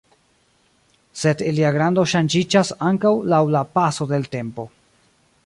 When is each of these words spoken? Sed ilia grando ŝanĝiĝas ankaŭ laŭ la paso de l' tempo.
Sed 1.23 1.43
ilia 1.49 1.71
grando 1.75 2.07
ŝanĝiĝas 2.15 2.73
ankaŭ 2.89 3.13
laŭ 3.35 3.43
la 3.59 3.63
paso 3.77 4.09
de 4.15 4.23
l' 4.25 4.33
tempo. 4.39 4.69